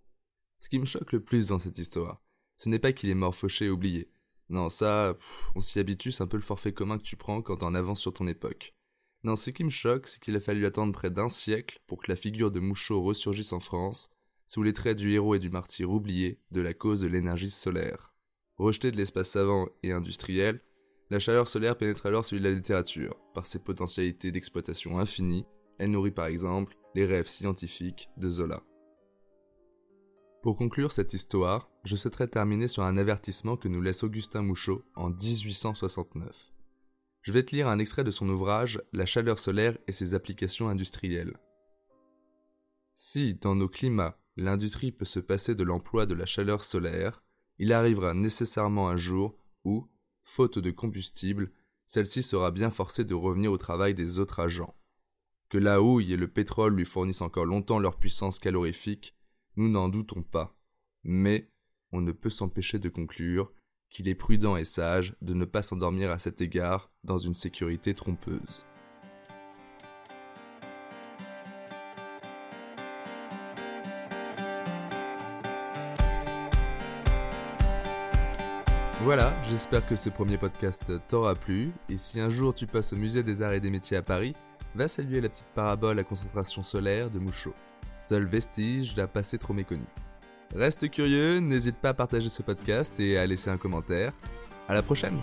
Ce 0.60 0.70
qui 0.70 0.80
me 0.80 0.86
choque 0.86 1.12
le 1.12 1.22
plus 1.22 1.48
dans 1.48 1.60
cette 1.60 1.78
histoire, 1.78 2.22
ce 2.56 2.70
n'est 2.70 2.80
pas 2.80 2.94
qu'il 2.94 3.10
est 3.10 3.16
mort 3.16 3.36
fauché 3.36 3.66
et 3.66 3.70
oublié. 3.70 4.10
Non, 4.50 4.70
ça, 4.70 5.18
on 5.56 5.62
s'y 5.62 5.80
habitue, 5.80 6.12
c'est 6.12 6.24
un 6.24 6.28
peu 6.28 6.38
le 6.38 6.44
forfait 6.44 6.74
commun 6.74 6.98
que 6.98 7.04
tu 7.04 7.18
prends 7.18 7.42
quand 7.42 7.58
t'es 7.58 7.66
en 7.66 7.76
avance 7.76 8.00
sur 8.00 8.14
ton 8.14 8.28
époque. 8.28 8.76
Non, 9.24 9.36
ce 9.36 9.50
qui 9.50 9.64
me 9.64 9.70
choque, 9.70 10.08
c'est 10.08 10.22
qu'il 10.22 10.36
a 10.36 10.40
fallu 10.40 10.66
attendre 10.66 10.94
près 10.94 11.10
d'un 11.10 11.30
siècle 11.30 11.80
pour 11.88 12.02
que 12.02 12.12
la 12.12 12.16
figure 12.16 12.52
de 12.52 12.60
Mouchot 12.60 13.02
ressurgisse 13.02 13.54
en 13.54 13.60
France 13.60 14.10
sous 14.54 14.62
les 14.62 14.74
traits 14.74 15.00
du 15.00 15.12
héros 15.12 15.34
et 15.34 15.40
du 15.40 15.50
martyr 15.50 15.90
oublié 15.90 16.40
de 16.52 16.62
la 16.62 16.76
cause 16.76 17.02
de 17.02 17.08
l'énergie 17.08 17.50
solaire. 17.50 18.14
Rejetée 18.58 18.92
de 18.92 18.98
l'espace 18.98 19.32
savant 19.32 19.68
et 19.82 19.92
industriel, 19.92 20.62
la 21.10 21.18
chaleur 21.18 21.48
solaire 21.48 21.76
pénètre 21.76 22.06
alors 22.06 22.24
celui 22.24 22.44
de 22.44 22.48
la 22.48 22.54
littérature. 22.54 23.20
Par 23.34 23.48
ses 23.48 23.58
potentialités 23.58 24.32
d'exploitation 24.32 25.00
infinies, 25.00 25.48
elle 25.80 25.90
nourrit 25.90 26.12
par 26.12 26.28
exemple 26.28 26.78
les 26.94 27.08
rêves 27.08 27.26
scientifiques 27.26 28.12
de 28.18 28.30
Zola. 28.30 28.62
Pour 30.44 30.56
conclure 30.56 30.92
cette 30.92 31.16
histoire, 31.16 31.72
je 31.84 31.96
souhaiterais 31.96 32.28
terminer 32.28 32.68
sur 32.68 32.84
un 32.84 32.98
avertissement 32.98 33.58
que 33.58 33.68
nous 33.68 33.82
laisse 33.82 34.04
Augustin 34.04 34.44
Mouchot 34.44 34.86
en 34.94 35.10
1869. 35.10 36.54
Je 37.24 37.32
vais 37.32 37.42
te 37.42 37.56
lire 37.56 37.70
un 37.70 37.80
extrait 37.80 38.04
de 38.04 38.12
son 38.12 38.30
ouvrage 38.30 38.80
La 38.92 39.08
chaleur 39.08 39.40
solaire 39.40 39.80
et 39.88 39.94
ses 39.94 40.14
applications 40.14 40.70
industrielles. 40.70 41.40
Si, 42.94 43.34
dans 43.34 43.56
nos 43.56 43.68
climats, 43.68 44.20
l'industrie 44.36 44.92
peut 44.92 45.06
se 45.06 45.20
passer 45.20 45.56
de 45.56 45.64
l'emploi 45.64 46.06
de 46.06 46.14
la 46.14 46.26
chaleur 46.26 46.64
solaire, 46.64 47.24
il 47.60 47.72
arrivera 47.72 48.14
nécessairement 48.14 48.90
un 48.90 48.98
jour 48.98 49.38
où, 49.64 49.88
faute 50.24 50.60
de 50.60 50.72
combustible, 50.72 51.52
celle-ci 51.86 52.24
sera 52.24 52.52
bien 52.52 52.72
forcée 52.72 53.06
de 53.06 53.14
revenir 53.14 53.52
au 53.52 53.58
travail 53.58 53.94
des 53.94 54.20
autres 54.20 54.40
agents. 54.40 54.76
Que 55.50 55.58
la 55.58 55.82
houille 55.82 56.14
et 56.14 56.18
le 56.18 56.28
pétrole 56.28 56.76
lui 56.76 56.86
fournissent 56.86 57.22
encore 57.22 57.46
longtemps 57.46 57.80
leur 57.80 58.00
puissance 58.00 58.40
calorifique, 58.40 59.16
nous 59.56 59.70
n'en 59.70 59.90
doutons 59.90 60.24
pas. 60.24 60.58
Mais 61.04 61.52
on 61.92 62.02
ne 62.02 62.12
peut 62.12 62.32
s'empêcher 62.32 62.80
de 62.80 62.90
conclure 62.90 63.52
qu'il 63.92 64.08
est 64.08 64.16
prudent 64.16 64.58
et 64.58 64.66
sage 64.66 65.16
de 65.22 65.36
ne 65.36 65.46
pas 65.46 65.62
s'endormir 65.62 66.10
à 66.10 66.18
cet 66.18 66.42
égard 66.42 66.92
dans 67.04 67.20
une 67.20 67.36
sécurité 67.36 67.94
trompeuse. 67.94 68.64
Voilà, 79.04 79.34
j'espère 79.50 79.86
que 79.86 79.98
ce 79.98 80.08
premier 80.08 80.38
podcast 80.38 80.94
t'aura 81.10 81.36
plu, 81.36 81.74
et 81.90 81.98
si 81.98 82.22
un 82.22 82.30
jour 82.30 82.54
tu 82.54 82.68
passes 82.68 82.94
au 82.94 82.96
musée 82.96 83.22
des 83.22 83.42
arts 83.42 83.52
et 83.52 83.60
des 83.60 83.70
métiers 83.70 83.98
à 83.98 84.02
Paris, 84.02 84.34
va 84.76 84.88
saluer 84.88 85.20
la 85.20 85.28
petite 85.28 85.52
parabole 85.54 86.00
à 86.00 86.06
concentration 86.06 86.64
solaire 86.64 87.10
de 87.10 87.20
Mouchot, 87.20 87.54
seul 87.98 88.24
vestige 88.24 88.96
d'un 88.96 89.08
passé 89.08 89.38
trop 89.38 89.54
méconnu. 89.54 89.84
Reste 90.56 90.90
curieux, 90.90 91.40
n'hésite 91.40 91.76
pas 91.76 91.90
à 91.90 91.94
partager 91.94 92.30
ce 92.30 92.44
podcast 92.44 92.98
et 93.02 93.18
à 93.18 93.26
laisser 93.26 93.50
un 93.50 93.58
commentaire. 93.58 94.14
À 94.70 94.74
la 94.74 94.82
prochaine! 94.82 95.20